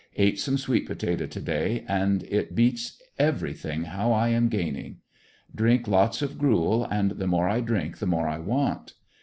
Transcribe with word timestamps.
Ate 0.15 0.39
some 0.39 0.57
sweet 0.57 0.87
potato 0.87 1.27
to 1.27 1.39
day, 1.39 1.85
and 1.87 2.23
it 2.23 2.55
beats 2.55 2.99
everything 3.19 3.83
how 3.83 4.11
I 4.11 4.29
am 4.29 4.47
gaining. 4.49 4.97
Drink 5.53 5.87
lots 5.87 6.23
of 6.23 6.39
gruel, 6.39 6.85
and 6.85 7.11
the 7.11 7.27
more 7.27 7.47
I 7.47 7.59
drink 7.61 7.99
the 7.99 8.07
more 8.07 8.27
I 8.27 8.39
want. 8.39 8.93